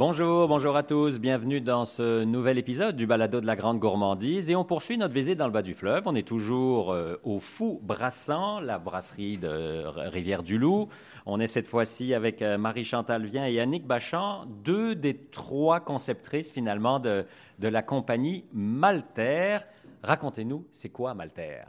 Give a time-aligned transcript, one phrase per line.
[0.00, 1.20] Bonjour, bonjour à tous.
[1.20, 4.48] Bienvenue dans ce nouvel épisode du Balado de la Grande Gourmandise.
[4.48, 6.04] Et on poursuit notre visite dans le bas du fleuve.
[6.06, 10.88] On est toujours euh, au Fou Brassant, la brasserie de Rivière-du-Loup.
[11.26, 16.50] On est cette fois-ci avec euh, Marie-Chantal Vien et Annick Bachand, deux des trois conceptrices
[16.50, 17.26] finalement de,
[17.58, 19.58] de la compagnie Malter.
[20.02, 21.64] Racontez-nous, c'est quoi Malter?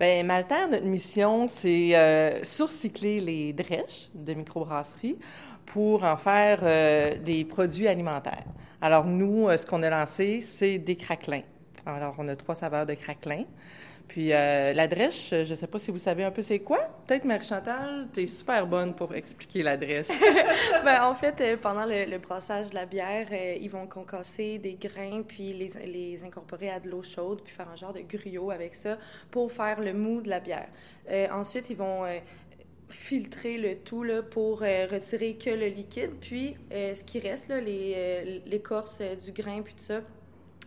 [0.00, 5.18] Bien, Malter, notre mission, c'est euh, surcycler les drèches de microbrasserie
[5.66, 8.44] pour en faire euh, des produits alimentaires.
[8.80, 11.42] Alors, nous, euh, ce qu'on a lancé, c'est des craquelins.
[11.86, 13.44] Alors, on a trois saveurs de craquelins.
[14.06, 16.90] Puis euh, la drèche, je ne sais pas si vous savez un peu c'est quoi.
[17.06, 20.08] Peut-être Marie-Chantal, tu es super bonne pour expliquer la drèche.
[20.84, 25.54] ben, en fait, pendant le, brassage de la bière, ils vont concasser des grains puis
[25.54, 28.98] les, les, incorporer à de l'eau chaude puis faire un genre de gruau avec ça
[29.30, 30.68] pour faire le mou de la bière.
[31.32, 32.04] ensuite, ils vont
[32.94, 36.12] filtrer le tout pour euh, retirer que le liquide.
[36.20, 40.00] Puis, euh, ce qui reste, euh, l'écorce du grain, puis tout ça,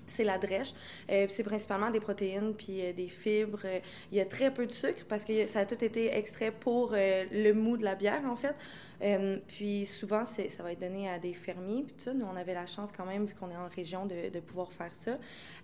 [0.07, 0.73] c'est la drèche.
[1.07, 3.65] c'est principalement des protéines puis des fibres.
[4.11, 6.93] il y a très peu de sucre parce que ça a tout été extrait pour
[6.93, 8.55] le mou de la bière, en fait.
[9.01, 11.83] Euh, puis souvent, ça va être donné à des fermiers.
[11.83, 14.39] Puis ça, nous, on avait la chance quand même, vu qu'on est en région, de,
[14.39, 15.17] pouvoir faire ça.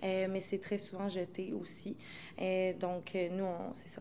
[0.04, 1.96] Euh, mais c'est très souvent jeté aussi.
[2.42, 3.46] Euh, donc, nous,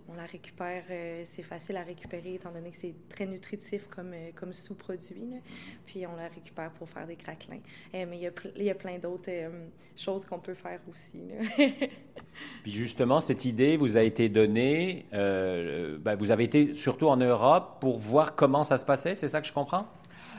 [0.08, 0.84] on la récupère.
[1.24, 5.30] c'est facile à récupérer, étant donné que c'est très nutritif comme, comme sous-produit.
[5.86, 7.60] Puis on la récupère pour faire des craquelins.
[7.92, 9.30] mais il y, a il y a plein d'autres
[9.96, 11.20] choses peut faire aussi.
[12.62, 17.78] Puis justement, cette idée vous a été donnée, ben, vous avez été surtout en Europe
[17.80, 19.86] pour voir comment ça se passait, c'est ça que je comprends?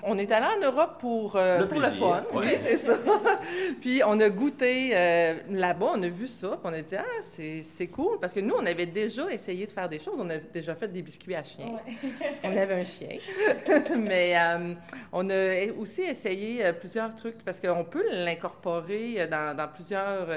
[0.06, 2.98] On est allé en Europe pour euh, le, pour le fun, oui, c'est ça.
[3.82, 7.04] puis on a goûté euh, là-bas, on a vu ça, puis on a dit ah
[7.32, 10.38] c'est cool parce que nous on avait déjà essayé de faire des choses, on a
[10.38, 11.78] déjà fait des biscuits à chien,
[12.20, 13.18] parce qu'on avait un chien.
[13.98, 14.74] Mais euh,
[15.12, 20.28] on a aussi essayé plusieurs trucs parce qu'on peut l'incorporer dans, dans, plusieurs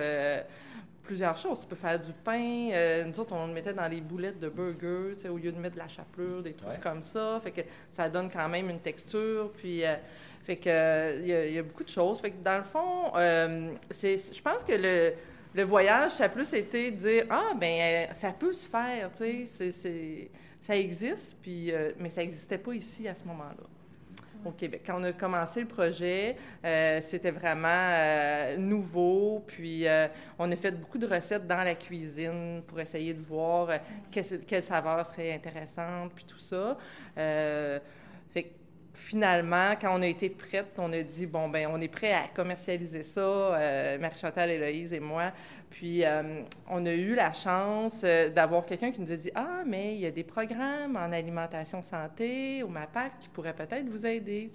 [1.06, 1.61] plusieurs choses.
[1.61, 2.71] Tu peux faire du pain.
[2.72, 5.75] Euh, nous autres, on le mettait dans les boulettes de burger, au lieu de mettre
[5.75, 7.41] de la chapelure, des trucs comme ça.
[7.43, 7.61] Fait que
[7.93, 9.50] ça donne quand même une texture.
[9.56, 9.94] Puis, euh,
[10.44, 12.21] fait que il y, a beaucoup de choses.
[12.21, 15.12] Fait que dans le fond, euh, c'est, je pense que le,
[15.55, 19.47] le, voyage, ça a plus été de dire ah ben ça peut se faire, tu
[19.47, 20.31] sais,
[20.61, 21.37] ça existe.
[21.43, 23.75] Puis, mais ça n'existait pas ici à ce moment-là
[24.53, 24.83] Québec.
[24.87, 29.45] Quand on a commencé le projet, euh, c'était vraiment euh, nouveau.
[29.47, 30.09] Puis, euh,
[30.39, 33.69] on a fait beaucoup de recettes dans la cuisine pour essayer de voir
[34.11, 36.77] quelle, saveur serait intéressante, puis tout ça.
[38.97, 42.25] Finalement, quand on a été prête, on a dit bon ben, on est prêt à
[42.34, 43.97] commercialiser ça.
[44.01, 45.33] Marie-Chantal, Héloïse et moi.
[45.77, 46.41] Puis, euh,
[46.71, 50.01] on a eu la chance euh, d'avoir quelqu'un qui nous a dit Ah, mais il
[50.01, 54.51] y a des programmes en alimentation santé au MAPAC qui pourraient peut-être vous aider.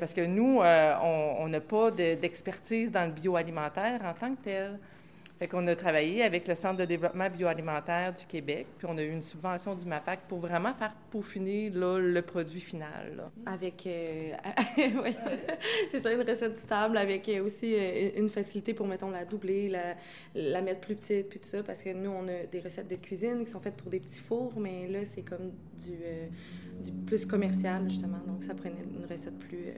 [0.00, 0.94] Parce que nous, euh,
[1.38, 4.78] on n'a pas d'expertise dans le bioalimentaire en tant que tel.
[5.40, 9.02] Fait qu'on a travaillé avec le Centre de développement bioalimentaire du Québec, puis on a
[9.02, 13.30] eu une subvention du MAPAC pour vraiment faire peaufiner là, le produit final.
[13.46, 14.34] Avec, euh,
[15.90, 19.72] c'est ça, une recette stable, avec euh, aussi euh, une facilité pour, mettons, la doubler,
[20.34, 22.96] la, mettre plus petite, puis tout ça, parce que nous, on a des recettes de
[22.96, 25.52] cuisine qui sont faites pour des petits fours, mais là, c'est comme
[25.82, 29.72] du plus commercial, justement, donc ça prenait une recette plus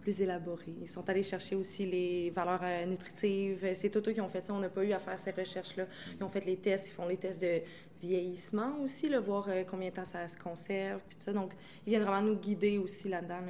[0.00, 0.74] plus élaborés.
[0.80, 3.66] Ils sont allés chercher aussi les valeurs euh, nutritives.
[3.74, 4.54] C'est tout eux qui ont fait ça.
[4.54, 5.86] On n'a pas eu à faire ces recherches-là.
[6.18, 6.88] Ils ont fait les tests.
[6.88, 7.60] Ils font les tests de
[8.00, 11.32] vieillissement aussi, là, voir euh, combien de temps ça se conserve, puis tout.
[11.32, 11.52] Donc,
[11.86, 13.40] ils viennent vraiment nous guider aussi là-dedans.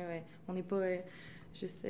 [0.49, 0.99] On n'est pas euh,
[1.55, 1.87] juste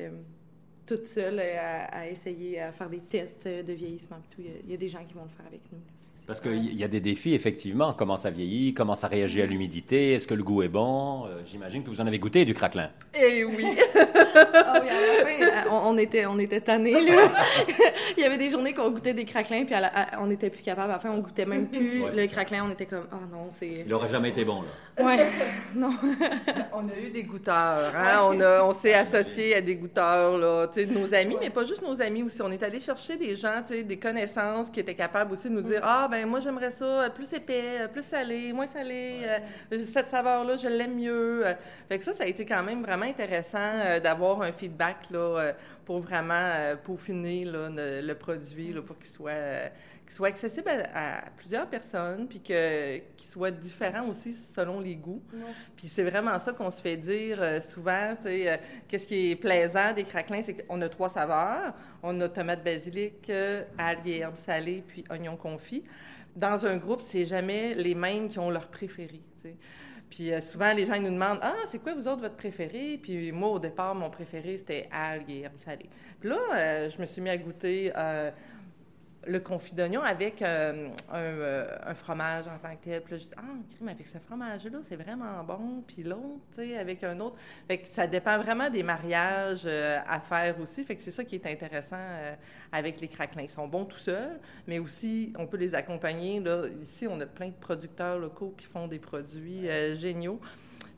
[0.86, 4.18] toute seule à, essayer à faire des tests de vieillissement.
[4.38, 5.80] Il, y a, des gens qui vont le faire avec nous.
[6.30, 7.92] Parce qu'il y a des défis, effectivement.
[7.92, 11.26] Comment ça vieillit, comment ça réagit à l'humidité, est-ce que le goût est bon?
[11.26, 12.90] Euh, j'imagine que vous en avez goûté du craquelin.
[13.12, 13.64] Eh oui!
[13.66, 17.32] oh, oui, à la fin, euh, on, était, on était tannés, là.
[18.16, 19.74] Il y avait des journées qu'on goûtait des craquelins, puis
[20.20, 20.92] on n'était plus capable.
[20.92, 22.64] À la fin, on goûtait même plus le craquelin.
[22.64, 23.82] On était comme, oh non, c'est...
[23.84, 25.04] Il n'aurait jamais été bon, là.
[25.04, 25.26] Ouais,
[25.74, 25.94] non.
[26.72, 28.20] on a eu des goûteurs, hein?
[28.22, 31.64] On, on s'est associé à des goûteurs, là, tu sais, de nos amis, mais pas
[31.64, 32.40] juste nos amis aussi.
[32.40, 35.54] On est allé chercher des gens, tu sais, des connaissances qui étaient capables aussi de
[35.54, 39.22] nous dire, ah, ben ben, moi j'aimerais ça plus épais, plus salé, moins salé.
[39.24, 41.46] Euh, cette saveur-là, je l'aime mieux.
[41.46, 41.54] Euh.
[41.88, 45.52] fait que ça, ça a été quand même vraiment intéressant euh, d'avoir un feedback là,
[45.86, 49.70] pour vraiment peaufiner là, le, produit là, pour qu'il soit
[50.12, 55.22] soit accessible à, plusieurs personnes, puis qu'il soit différent aussi selon les goûts.
[55.76, 59.92] Puis c'est vraiment ça qu'on se fait dire souvent, tu sais, qu'est-ce qui est plaisant
[59.92, 61.74] des craquelins, c'est qu'on a trois saveurs.
[62.02, 63.30] On a tomate basilic,
[63.78, 65.84] algues et herbes salées, puis oignon confit
[66.36, 69.20] dans un groupe, c'est jamais les mêmes qui ont leur préféré.
[70.08, 72.98] Puis euh, souvent, les gens ils nous demandent Ah, c'est quoi vous autres votre préféré?
[73.00, 75.90] Puis moi, au départ, mon préféré, c'était algues et herbes salées.
[76.18, 78.30] Puis là, euh, je me suis mis à goûter euh,
[79.26, 83.02] le confit d'oignon avec euh, un, euh, un fromage en tant que tel.
[83.02, 83.42] Puis là, je dis, ah,
[83.74, 85.82] crime, avec ce fromage-là, c'est vraiment bon.
[85.86, 87.36] Puis l'autre, tu sais, avec un autre.
[87.68, 90.84] Fait que ça dépend vraiment des mariages euh, à faire aussi.
[90.84, 91.96] Fait que c'est ça qui est intéressant
[92.72, 93.42] avec les craquelins.
[93.42, 96.40] Ils sont bons tout seuls, mais aussi, on peut les accompagner.
[96.40, 100.40] Là, ici, on a plein de producteurs locaux qui font des produits géniaux.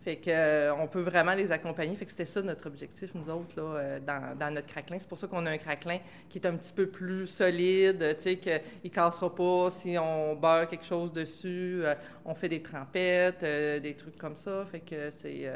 [0.02, 1.94] Fait que, euh, on peut vraiment les accompagner.
[1.94, 4.00] Fait que c'était ça notre objectif, nous autres, là, euh,
[4.36, 4.98] dans, notre craquelin.
[4.98, 8.22] C'est pour ça qu'on a un craquelin qui est un petit peu plus solide, tu
[8.22, 11.82] sais, qu'il ne cassera pas si on beurre quelque chose dessus.
[11.84, 11.94] Euh,
[12.24, 14.66] on fait des trempettes, des trucs comme ça.
[14.70, 15.48] Fait que c'est...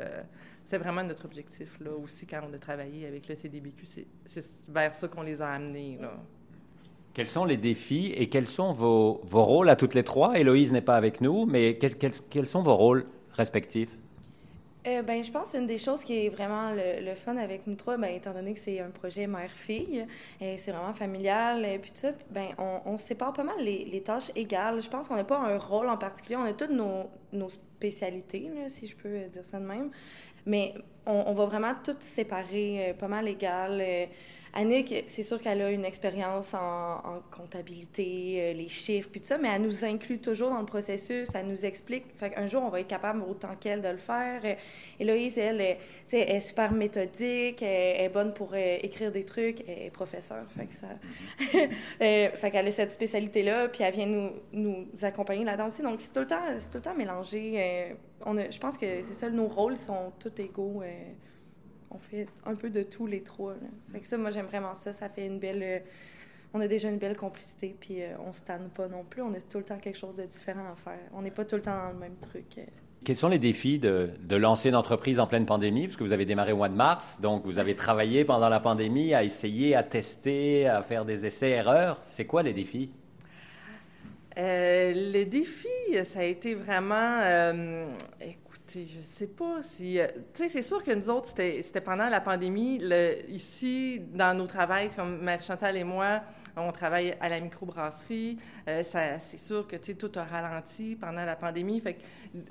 [0.64, 3.84] c'est vraiment notre objectif, là, aussi, quand on a travaillé avec le CDBQ.
[4.26, 6.12] C'est vers ça qu'on les a amenés, là.
[7.14, 10.38] Quels sont les défis et quels sont vos, vos rôles à toutes les trois?
[10.38, 13.96] Héloïse n'est pas avec nous, mais quels- quels sont vos rôles respectifs?
[14.86, 17.96] Euh, ben, je pense une des choses qui est vraiment le, fun avec nous trois,
[17.96, 20.06] ben, étant donné que c'est un projet mère-fille,
[20.40, 23.84] euh, c'est vraiment familial, et puis tout ça, ben, on, on sépare pas mal les,
[23.84, 24.80] les tâches égales.
[24.80, 28.48] Je pense qu'on n'a pas un rôle en particulier, on a toutes nos, nos spécialités,
[28.54, 29.90] là, si je peux dire ça de même,
[30.46, 30.74] mais
[31.04, 33.80] on, on va vraiment toutes séparer euh, pas mal égales.
[33.80, 34.06] Euh,
[34.56, 39.26] Annick, c'est sûr qu'elle a une expérience en, en comptabilité, euh, les chiffres, puis tout
[39.26, 42.04] ça, mais elle nous inclut toujours dans le processus, elle nous explique.
[42.16, 44.40] Fait qu'un jour, on va être capable autant qu'elle de le faire.
[44.44, 44.54] Euh,
[44.98, 49.62] Héloïse, elle, sais, elle est super méthodique, elle est bonne pour euh, écrire des trucs,
[49.68, 50.46] elle est professeure.
[50.56, 50.88] Fait que ça...
[52.02, 55.82] Euh, fait qu'elle a cette spécialité-là, puis elle vient nous, nous accompagner là-dedans aussi.
[55.82, 57.54] Donc, c'est tout le temps, c'est tout le temps mélangé.
[57.56, 57.94] Euh,
[58.24, 60.82] on a, je pense que c'est ça, nos rôles sont tous égaux.
[61.96, 63.52] On fait un peu de tous les trois.
[63.54, 63.68] là.
[63.92, 64.92] Fait que ça, moi, j'aime vraiment ça.
[64.92, 65.62] Ça fait une belle...
[65.62, 65.78] euh,
[66.54, 69.22] on a déjà une belle complicité, puis euh, on se tanne pas non plus.
[69.22, 71.00] On a tout le temps quelque chose de différent à faire.
[71.12, 72.58] On n'est pas tout le temps dans le même truc.
[72.58, 72.62] euh.
[73.04, 75.84] Quels sont les défis de, de lancer une entreprise en pleine pandémie?
[75.84, 79.14] Puisque vous avez démarré au mois de mars, donc vous avez travaillé pendant la pandémie
[79.14, 82.00] à essayer, à tester, à faire des essais-erreurs.
[82.08, 82.90] C'est quoi les défis?
[84.38, 85.68] Euh, le défi,
[86.04, 87.20] ça a été vraiment.
[87.22, 87.86] euh,
[88.74, 89.98] je sais pas si.
[89.98, 92.80] euh, tu sais, c'est sûr que nous autres, c'était pendant la pandémie.
[93.28, 96.22] Ici, dans nos travails, comme Mère Chantal et moi,
[96.56, 98.38] on travaille à la microbrasserie.
[98.68, 101.80] Euh, c'est sûr que tout a ralenti pendant la pandémie.
[101.80, 102.02] Fait que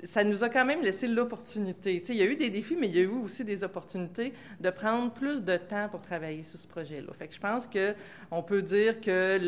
[0.04, 2.02] ça nous a quand même laissé l'opportunité.
[2.08, 4.70] Il y a eu des défis, mais il y a eu aussi des opportunités de
[4.70, 7.12] prendre plus de temps pour travailler sur ce projet-là.
[7.18, 7.94] Fait que je pense que
[8.30, 9.38] on peut dire que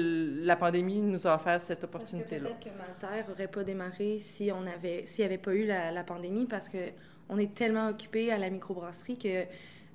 [0.45, 2.51] la pandémie nous a offert cette opportunité-là.
[2.51, 5.93] peut-être que Maltaire n'aurait pas démarré si on avait, s'il n'y avait pas eu la,
[5.93, 6.79] la pandémie, parce que
[7.29, 9.45] on est tellement occupé à la microbrasserie que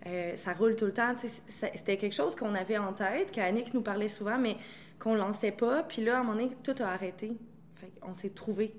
[0.07, 1.13] euh, ça roule tout le temps.
[1.47, 4.57] C'était quelque chose qu'on avait en tête, qu'Annick nous parlait souvent, mais
[4.99, 5.83] qu'on lançait pas.
[5.83, 7.33] Puis là, à un moment donné, tout a arrêté.
[7.75, 8.73] Fait on s'est trouvé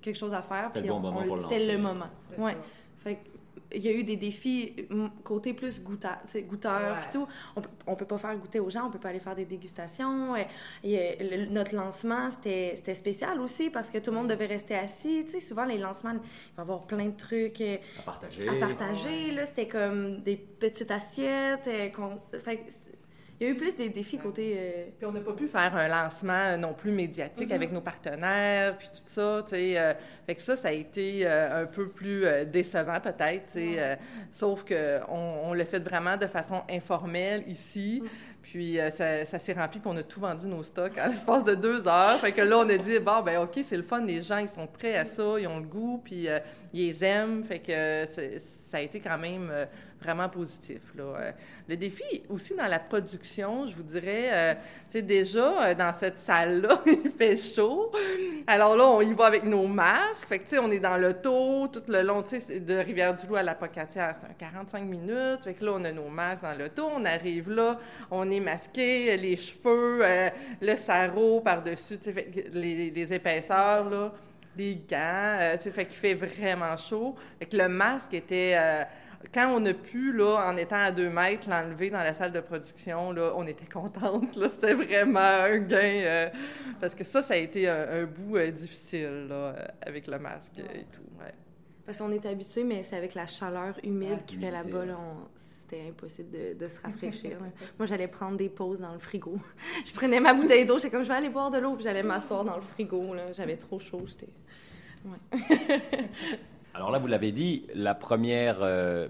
[0.00, 0.66] quelque chose à faire.
[0.68, 2.08] C'était puis le bon on- moment on- pour le C'était le moment.
[2.38, 2.52] Ouais.
[2.52, 2.58] ça.
[3.04, 3.29] Fait que,
[3.74, 4.74] il y a eu des défis
[5.24, 6.18] côté plus goûteur,
[6.48, 7.10] goûteur Ouais.
[7.12, 7.26] tout.
[7.56, 9.44] On, peut- on peut pas faire goûter aux gens, on peut pas aller faire des
[9.44, 10.34] dégustations.
[10.36, 10.46] et,
[10.84, 15.24] le- notre lancement, c'était c'était spécial aussi parce que tout le monde devait rester assis.
[15.24, 16.22] Tu sais, souvent, les lancements, il va
[16.58, 18.48] y avoir plein de trucs euh, À partager.
[18.48, 19.32] à partager.
[19.32, 21.66] Là, c'était comme des petites assiettes.
[21.68, 21.90] euh,
[22.44, 22.64] fait
[23.40, 24.54] il y a eu plus des défis côté...
[24.56, 27.54] euh, Puis on n'a pas pu faire un lancement euh, non plus médiatique Mhm.
[27.54, 29.78] avec nos partenaires, puis tout ça, tu sais.
[29.78, 29.94] euh,
[30.26, 33.98] fait que ça, ça a été euh, un peu plus décevant peut-être, tu sais.
[34.30, 38.02] sauf que on, l'a fait vraiment de façon informelle ici.
[38.42, 41.44] Puis euh, ça, ça s'est rempli, puis on a tout vendu nos stocks en l'espace
[41.44, 42.18] de deux heures.
[42.20, 44.48] Fait que là, on a dit, bon, ben OK, c'est le fun, les gens, ils
[44.48, 46.26] sont prêts à ça, ils ont le goût, puis
[46.72, 47.44] ils les aiment.
[47.44, 48.38] Fait que c'est-
[48.70, 49.66] ça a été quand même euh,
[50.00, 50.80] vraiment positif.
[50.96, 51.32] Euh,
[51.68, 56.20] Le défi aussi dans la production, je vous dirais, euh, tu sais, déjà, dans cette
[56.20, 57.90] salle-là, il fait chaud.
[58.46, 60.28] Alors là, on y va avec nos masques.
[60.28, 63.36] Fait que, tu sais, on est dans l'auto tout le long, tu sais, de Rivière-du-Loup
[63.36, 64.14] à la Pocatière.
[64.20, 65.42] C'est un 45 minutes.
[65.42, 66.86] Fait que là, on a nos masques dans l'auto.
[66.94, 67.78] On arrive là,
[68.10, 70.04] on est masqué, les cheveux,
[70.60, 74.12] le sarrau par-dessus, tu sais, les épaisseurs, là,
[74.56, 74.96] les gants,
[75.40, 77.14] euh, tu sais, fait qu'il fait vraiment chaud.
[77.38, 78.54] Fait que le masque était...
[78.56, 78.84] euh,
[79.34, 82.40] quand on a pu, là, en étant à deux mètres, l'enlever dans la salle de
[82.40, 84.34] production, là, on était contente.
[84.36, 85.76] Là, c'était vraiment un gain.
[86.04, 86.28] euh,
[86.80, 90.58] parce que ça, ça a été un, un bout euh, difficile, là, avec le masque
[90.58, 91.02] et tout.
[91.22, 91.34] ouais.
[91.84, 94.96] Parce qu'on est habitué, mais c'est avec la chaleur humide Ouais, qu'il fait là-bas, là,
[94.98, 95.28] on-
[95.88, 97.38] impossible de, se rafraîchir.
[97.78, 99.38] Moi, j'allais prendre des pauses dans le frigo.
[99.84, 102.02] Je prenais ma bouteille d'eau, j'étais comme, je vais aller boire de l'eau, puis j'allais
[102.02, 103.14] m'asseoir dans le frigo.
[103.32, 104.04] J'avais trop chaud.
[106.74, 109.08] Alors là, vous l'avez dit, la première, euh,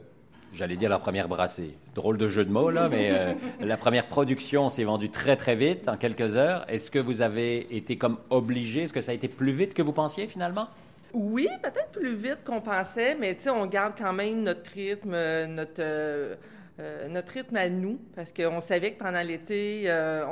[0.53, 1.75] j'allais dire la première brassée.
[1.95, 5.57] Drôle de jeu de mots, là, mais euh, la première production s'est vendue très, très
[5.57, 6.65] vite, en quelques heures.
[6.69, 8.83] Est-ce que vous avez été comme obligé?
[8.83, 10.69] Est-ce que ça a été plus vite que vous pensiez, finalement?
[11.13, 15.17] Oui, peut-être plus vite qu'on pensait, mais tu sais, on garde quand même notre rythme,
[15.47, 15.83] notre...
[16.81, 20.25] Euh, notre rythme à nous, parce qu'on savait que pendant l'été, euh,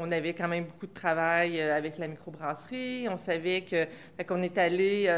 [0.00, 3.06] on, avait quand même beaucoup de travail euh, avec la microbrasserie.
[3.10, 3.84] On savait que
[4.24, 5.10] qu'on est allé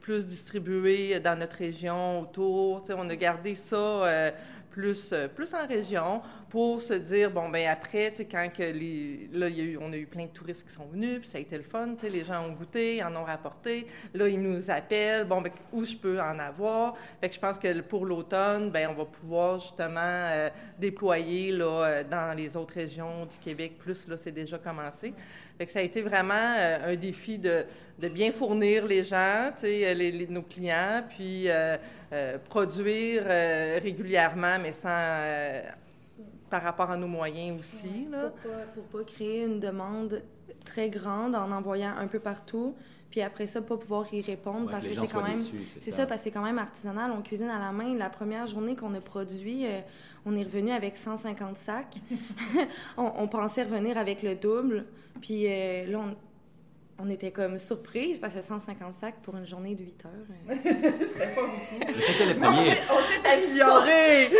[0.00, 2.84] plus distribuer dans notre région autour.
[2.90, 4.32] On a gardé ça
[4.78, 8.62] plus, euh, plus en région pour se dire, bon, ben après, tu sais, quand que
[8.62, 11.28] les, là, y a eu, on a eu plein de touristes qui sont venus, puis
[11.28, 13.86] ça a été le fun, tu sais, les gens ont goûté, en ont rapporté.
[14.14, 16.94] Là, ils nous appellent, bon, ben, où je peux en avoir?
[17.20, 21.84] Fait que je pense que pour l'automne, ben on va pouvoir justement euh, déployer, là,
[21.84, 23.78] euh, dans les autres régions du Québec.
[23.78, 25.12] Plus, là, c'est déjà commencé.
[25.58, 27.64] Fait que ça a été vraiment un défi de,
[27.98, 31.48] de, bien fournir les gens, tu sais, les, nos clients, puis
[32.10, 35.60] euh, produire euh, régulièrement, mais sans euh,
[36.50, 38.08] par rapport à nos moyens aussi.
[38.10, 38.32] Là.
[38.74, 40.22] Pour pas, pas créer une demande
[40.64, 42.74] très grande en envoyant un peu partout,
[43.10, 45.38] puis après ça, pas pouvoir y répondre parce que c'est quand même.
[45.80, 46.04] C'est ça.
[46.06, 47.10] parce que c'est quand même artisanal.
[47.10, 47.94] On cuisine à la main.
[47.96, 49.64] La première journée qu'on a produit,
[50.26, 51.96] on est revenu avec 150 sacs.
[52.98, 54.84] on, on, pensait revenir avec le double.
[55.22, 56.14] Puis là, on,
[57.00, 60.12] on était comme surprise parce que 150 sacs pour une journée de 8 heures.
[60.50, 60.54] Euh.
[60.64, 62.00] C'était pas beaucoup.
[62.00, 62.74] C'était les premiers.
[62.90, 64.30] On s'est amélioré!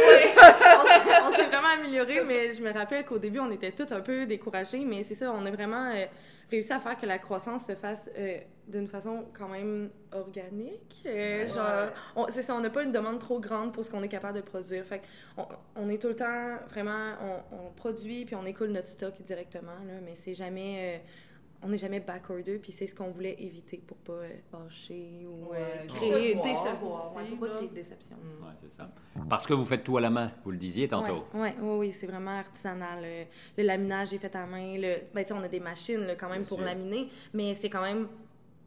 [1.24, 4.26] on s'est vraiment amélioré, mais je me rappelle qu'au début, on était tous un peu
[4.26, 6.06] découragés, mais c'est ça, on a vraiment euh,
[6.50, 11.06] réussi à faire que la croissance se fasse euh, d'une façon quand même organique.
[11.54, 14.38] genre, c'est ça, on n'a pas une demande trop grande pour ce qu'on est capable
[14.38, 14.84] de produire.
[14.84, 15.02] Fait
[15.36, 15.46] on,
[15.76, 17.12] on, est tout le temps vraiment,
[17.52, 21.02] on, produit puis on écoule notre stock directement, là, mais c'est jamais
[21.62, 25.52] on n'est jamais backorder, puis c'est ce qu'on voulait éviter pour pas euh, fâcher ou
[25.52, 27.12] euh, créer une décevoir.
[27.12, 28.16] pour pas créer de déception?
[28.16, 28.44] Mm.
[28.44, 28.88] Ouais, c'est ça.
[29.28, 31.24] Parce que vous faites tout à la main, vous le disiez tantôt.
[31.34, 33.04] Oui, ouais, oui, c'est vraiment artisanal.
[33.56, 34.78] Le, laminage est fait à main.
[34.78, 38.06] Le, ben, on a des machines quand même pour laminer, mais c'est quand même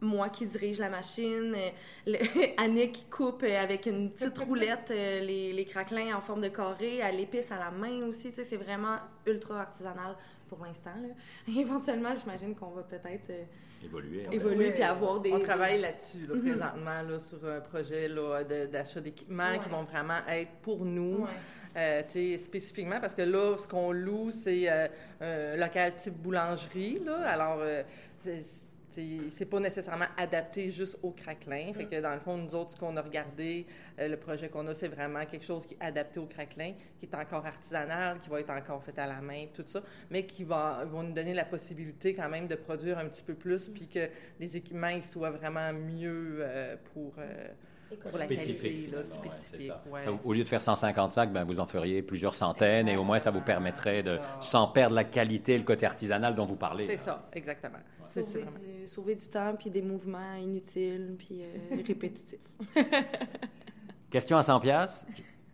[0.02, 1.56] moi qui dirige la machine,
[2.06, 2.16] euh,
[2.58, 7.50] Annick coupe avec une petite roulette les, les, craquelins en forme de carré, elle épice
[7.50, 10.16] à la main aussi, c'est vraiment ultra artisanal
[10.52, 10.90] pour l'instant.
[11.48, 13.44] Éventuellement, j'imagine qu'on va peut-être euh,
[13.84, 15.32] évoluer, évoluer puis avoir des.
[15.32, 16.42] On travaille là-dessus là, mhm.
[16.42, 18.08] présentement là, sur un projet
[18.70, 21.26] d'achat d'équipements qui vont vraiment être pour nous.
[21.74, 22.02] Euh,
[22.36, 24.88] spécifiquement, parce que là, ce qu'on loue, c'est euh,
[25.22, 27.00] un local type boulangerie.
[27.02, 27.26] Là.
[27.26, 27.60] Alors,
[29.30, 31.72] c'est pas nécessairement adapté juste au craquelin.
[31.74, 33.66] Fait que dans le fond, nous autres, ce qu'on a regardé,
[33.98, 37.06] euh, le projet qu'on a, c'est vraiment quelque chose qui est adapté au craquelin, qui
[37.06, 40.44] est encore artisanal, qui va être encore fait à la main, tout ça, mais qui
[40.44, 44.08] va, nous donner la possibilité quand même de produire un petit peu plus, puis que
[44.38, 47.14] les équipements soient vraiment mieux euh, pour.
[47.18, 47.48] Euh,
[48.00, 48.90] pour la spécifique,
[50.24, 53.18] au lieu de faire 150 sacs, ben, vous en feriez plusieurs centaines et au moins
[53.18, 56.86] ça vous permettrait de, sans perdre la qualité, le côté artisanal dont vous parlez.
[56.86, 57.78] C'est ça, exactement.
[58.14, 62.40] Sauver du, sauver, du, temps, puis des mouvements inutiles, puis euh, répétitifs.
[64.10, 65.06] Question à 100 pièces.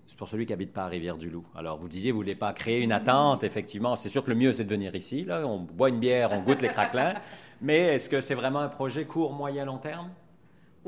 [0.08, 1.44] C'est pour celui qui habite pas à Rivière-du-Loup.
[1.54, 3.44] Alors, vous disiez, vous voulez pas créer une attente.
[3.44, 5.24] Effectivement, c'est sûr que le mieux, c'est de venir ici.
[5.24, 7.14] Là, on boit une bière, on goûte les craquelins.
[7.60, 10.10] Mais est-ce que c'est vraiment un projet court, moyen, long terme?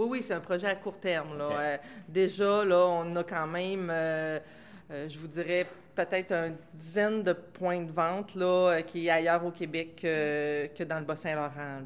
[0.01, 1.37] Oui, oui, c'est un projet à court terme.
[1.37, 1.51] Là.
[1.53, 1.77] Euh,
[2.09, 4.41] déjà, là, on a quand même, euh,
[4.89, 9.51] je vous dirais, peut-être une dizaine de points de vente là, qui est ailleurs au
[9.51, 11.83] Québec que, dans le Bas-Saint-Laurent.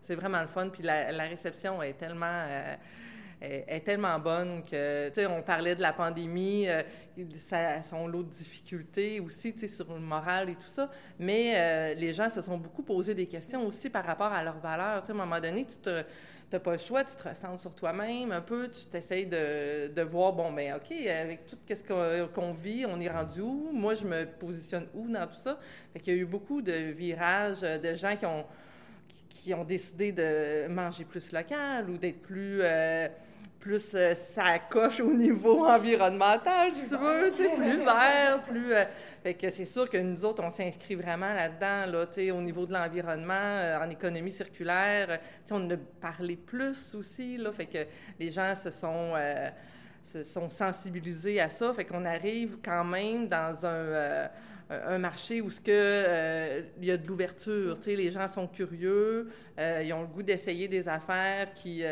[0.00, 0.70] C'est vraiment le fun.
[0.70, 2.74] Puis la, réception est tellement, euh,
[3.42, 6.82] est, tellement bonne que, tu sais, on parlait de la pandémie, euh,
[7.36, 10.90] ça, son lot de difficultés aussi, tu sais, sur le moral et tout ça.
[11.18, 14.58] Mais euh, les gens se sont beaucoup posé des questions aussi par rapport à leurs
[14.58, 15.02] valeurs.
[15.02, 16.02] Tu sais, à un moment donné, tu te
[16.52, 20.02] n'as pas le choix, tu te ressens sur toi-même un peu, tu t'essayes de, de,
[20.02, 23.70] voir, bon, ben OK, avec tout ce qu'on vit, on est rendu où?
[23.72, 25.58] Moi, je me positionne où dans tout ça?
[25.92, 28.44] Fait qu'il y a eu beaucoup de virages, de gens qui ont,
[29.28, 32.60] qui ont décidé de manger plus local ou d'être plus...
[32.62, 33.08] Euh,
[33.62, 38.74] plus euh, ça coche au niveau environnemental, si tu veux, plus vert, plus...
[38.74, 38.84] Euh,
[39.22, 42.40] fait que c'est sûr que nous autres, on s'inscrit vraiment là-dedans, là, tu sais, au
[42.40, 45.14] niveau de l'environnement, euh, en économie circulaire, tu
[45.46, 47.86] sais, on a parlé plus aussi, là, fait que
[48.18, 49.14] les gens se sont,
[50.02, 54.28] se sont sensibilisés à ça, fait qu'on arrive quand même dans un
[54.70, 58.46] un marché où ce que il y a de l'ouverture, tu sais, les gens sont
[58.46, 61.84] curieux, ils ont le goût d'essayer des affaires qui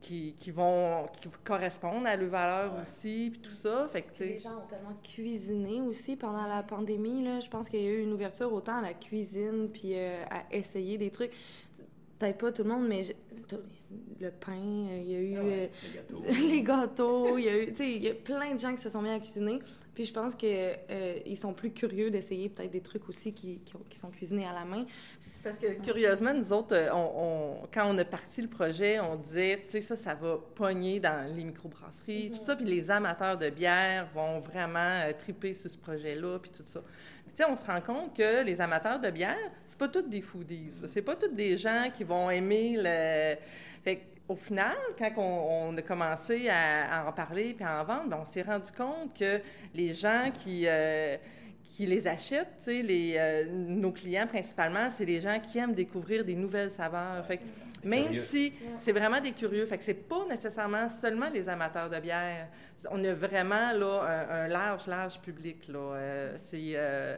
[0.00, 3.88] qui, qui, vont qui correspondre à leurs valeurs aussi, puis tout ça.
[3.88, 7.24] Fait que, les gens ont tellement cuisiné aussi pendant la pandémie.
[7.24, 7.40] Là.
[7.40, 10.44] Je pense qu'il y a eu une ouverture autant à la cuisine, puis euh, à
[10.54, 11.32] essayer des trucs.
[12.18, 13.02] Peut-être pas tout le monde, mais
[14.20, 17.72] le pain, euh, il y a eu ah euh, les gâteaux, il y a eu,
[17.78, 19.60] il y a plein de gens qui se sont mis à cuisiner.
[19.94, 20.78] Puis je pense qu'ils
[21.26, 24.52] ils sont plus curieux d'essayer peut-être des trucs aussi qui, qui, qui, sont cuisinés à
[24.52, 24.84] la main.
[25.42, 26.88] Parce que curieusement, nous autres, euh,
[27.72, 31.32] quand on a parti le projet, on disait, tu sais, ça, ça va pogner dans
[31.34, 35.78] les microbrasseries, tout ça, puis les amateurs de bière vont vraiment euh, triper sur ce
[35.78, 36.80] projet-là, puis tout ça.
[37.28, 40.22] Tu sais, on se rend compte que les amateurs de bière, c'est pas tous des
[40.22, 43.36] foodies, c'est pas tous des gens qui vont aimer le...
[43.84, 48.18] Fait au final, quand on, a commencé à, en parler puis à en vendre, ben,
[48.20, 49.40] on s'est rendu compte que
[49.74, 50.64] les gens qui...
[50.66, 51.16] Euh,
[51.78, 56.34] qui les achètent, les, euh, nos clients principalement, c'est les gens qui aiment découvrir des
[56.34, 57.24] nouvelles saveurs.
[57.24, 57.38] Fait
[57.84, 62.00] même si c'est vraiment des curieux, fait que c'est pas nécessairement seulement les amateurs de
[62.00, 62.48] bière.
[62.90, 65.78] On a vraiment là un, large, large public là.
[65.78, 67.16] Euh, c'est euh,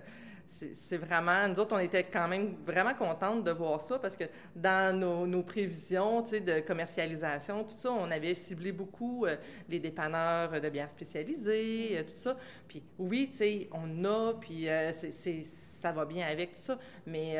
[0.75, 4.25] c'est vraiment, nous autres, on était quand même vraiment contentes de voir ça parce que
[4.55, 9.37] dans nos, prévisions de commercialisation, tout ça, on avait ciblé beaucoup euh,
[9.69, 12.37] les dépanneurs de bières spécialisées, euh, tout ça.
[12.69, 15.43] Puis oui, tu sais, on a, puis euh, c'est
[15.81, 16.79] ça va bien avec tout ça.
[17.07, 17.39] Mais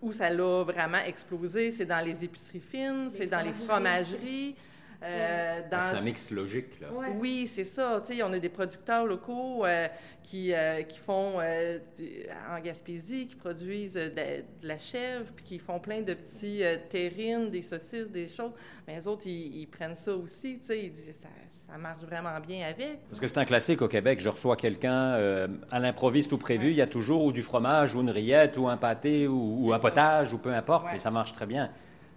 [0.00, 4.56] où ça l'a vraiment explosé, c'est dans les épiceries fines, c'est dans les fromageries.
[5.02, 5.80] Euh, dans...
[5.80, 6.88] C'est un mix logique, là.
[7.16, 8.02] Oui, c'est ça.
[8.06, 9.88] Tu sais, on a des producteurs locaux euh,
[10.22, 16.00] qui, euh, qui font en Gaspésie, qui produisent de, la chèvre, puis qui font plein
[16.00, 18.52] de petits terrines, des saucisses, des choses.
[18.86, 20.58] Mais les autres, ils, prennent ça aussi.
[20.58, 21.28] Tu sais, ils disent ça,
[21.70, 23.00] ça marche vraiment bien avec.
[23.08, 24.20] Parce que c'est un classique au Québec.
[24.20, 26.70] Je reçois quelqu'un à l'improviste ou prévu.
[26.70, 29.78] Il y a toujours ou du fromage, ou une rillette, ou un pâté, ou, un
[29.78, 30.86] potage, ou peu importe.
[30.94, 31.70] Et ça marche très bien.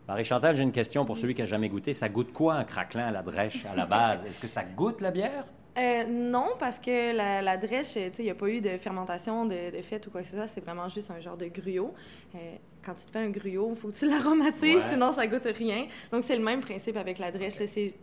[0.09, 1.93] Marie-Chantal, j'ai une question pour celui qui n'a jamais goûté.
[1.93, 4.25] Ça goûte quoi un craquelin à la drèche à la base?
[4.25, 5.45] Est-ce que ça goûte la bière?
[5.77, 9.69] Euh, non, parce que la, la drèche, il n'y a pas eu de fermentation, de,
[9.83, 10.47] fête ou quoi que ce soit.
[10.47, 11.93] C'est vraiment juste un genre de gruau.
[12.33, 15.47] Euh, quand tu te fais un gruau, il faut que tu l'aromatises, sinon ça goûte
[15.55, 15.85] rien.
[16.11, 17.53] Donc, c'est le même principe avec la drèche.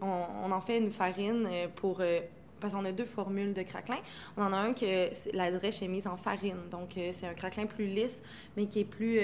[0.01, 2.01] on, en fait une farine euh, pour...
[2.61, 3.99] parce qu'on a deux formules de craquelin.
[4.37, 6.69] On en a un que la drèche est mise en farine.
[6.71, 8.23] Donc, c'est un craquelin plus lisse,
[8.57, 9.19] mais qui est plus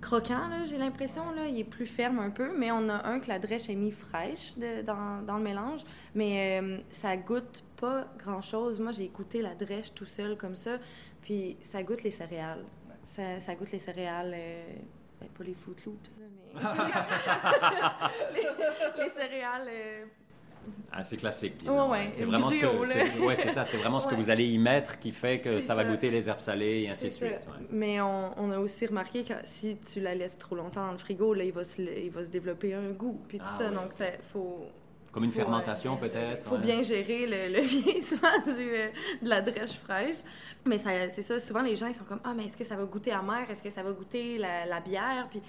[0.00, 1.22] croquant, j'ai l'impression.
[1.46, 3.90] Il est plus ferme un peu, mais on a un que la drèche est mis
[3.90, 5.80] fraîche dans, dans, le mélange.
[6.14, 8.80] Mais euh, ça goûte pas grand-chose.
[8.80, 10.78] Moi, j'ai écouté la drèche tout seul comme ça,
[11.22, 12.64] puis ça goûte les céréales.
[13.04, 14.32] Ça, goûte les céréales...
[14.34, 14.72] Euh,
[15.20, 16.60] ben, pas les Fruit Loops, mais...
[19.02, 19.68] les, céréales...
[19.68, 20.06] Euh,
[21.02, 21.92] c'est classique, disons.
[22.10, 23.64] c'est vraiment ce que, ouais, c'est ça.
[23.64, 26.28] C'est vraiment ce que vous allez y mettre qui fait que ça, va goûter les
[26.28, 27.46] herbes salées et ainsi de suite.
[27.70, 31.34] Mais on, a aussi remarqué que si tu la laisses trop longtemps dans le frigo,
[31.34, 33.70] là, il va se, il va se développer un goût, puis tout ah ça.
[33.70, 33.92] Donc,
[34.32, 34.66] faut.
[35.12, 36.42] Comme une fermentation, peut-être.
[36.44, 38.88] Il faut bien gérer le, le vieillissement du, euh,
[39.22, 40.18] de la drèche fraîche.
[40.64, 42.84] Mais c'est ça, souvent les gens ils sont comme Ah, mais est-ce que ça va
[42.84, 43.50] goûter amer?
[43.50, 45.26] Est-ce que ça va goûter la, la bière?
[45.30, 45.40] Puis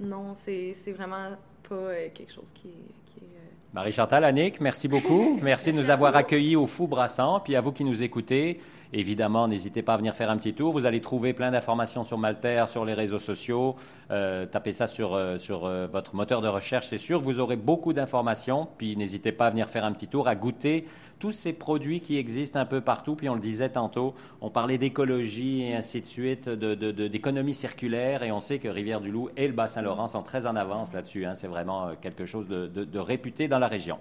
[0.00, 1.36] non, c'est vraiment
[1.68, 2.70] pas euh, quelque chose qui,
[3.06, 3.37] qui est
[3.74, 5.38] Marie-Chantal, Annick, merci beaucoup.
[5.42, 7.40] Merci de nous avoir accueillis au Fou Brassant.
[7.40, 8.60] Puis à vous qui nous écoutez,
[8.92, 10.72] évidemment, n'hésitez pas à venir faire un petit tour.
[10.72, 13.76] Vous allez trouver plein d'informations sur Malter, sur les réseaux sociaux.
[14.10, 17.20] Euh, tapez ça sur, euh, sur euh, votre moteur de recherche, c'est sûr.
[17.20, 18.68] Vous aurez beaucoup d'informations.
[18.78, 20.86] Puis n'hésitez pas à venir faire un petit tour, à goûter
[21.18, 23.16] tous ces produits qui existent un peu partout.
[23.16, 28.22] Puis on le disait tantôt, on parlait d'écologie et ainsi de suite, d'économie de, circulaire.
[28.22, 31.26] Et on sait que Rivière-du-Loup et le Bas-Saint-Laurent sont très en avance là-dessus.
[31.26, 31.34] Hein.
[31.34, 33.98] C'est vraiment quelque chose de réputé dans la région.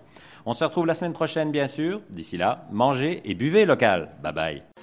[0.49, 1.99] On se retrouve la semaine prochaine, bien sûr.
[2.09, 4.11] D'ici là, mangez et buvez local.
[4.23, 4.76] Bye bye.